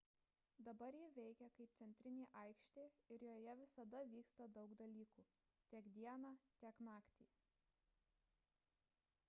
[0.67, 2.85] dabar ji veikia kaip centrinė aikštė
[3.17, 5.25] ir joje visada vyksta daug dalykų
[5.73, 6.31] tiek dieną
[6.63, 7.27] tiek naktį